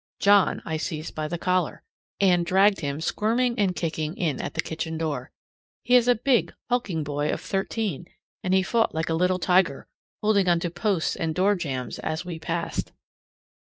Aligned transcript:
John 0.19 0.63
I 0.65 0.77
seized 0.77 1.13
by 1.13 1.27
the 1.27 1.37
collar; 1.37 1.83
and 2.19 2.43
dragged 2.43 2.79
him 2.79 3.01
squirming 3.01 3.59
and 3.59 3.75
kicking 3.75 4.17
in 4.17 4.41
at 4.41 4.55
the 4.55 4.61
kitchen 4.61 4.97
door. 4.97 5.29
He 5.83 5.95
is 5.95 6.07
a 6.07 6.15
big, 6.15 6.55
hulking 6.69 7.03
boy 7.03 7.29
of 7.29 7.39
thirteen, 7.39 8.07
and 8.43 8.51
he 8.55 8.63
fought 8.63 8.95
like 8.95 9.09
a 9.09 9.13
little 9.13 9.37
tiger, 9.37 9.85
holding 10.19 10.49
on 10.49 10.59
to 10.61 10.71
posts 10.71 11.15
and 11.15 11.35
doorjambs 11.35 11.99
as 11.99 12.25
we 12.25 12.39
passed. 12.39 12.91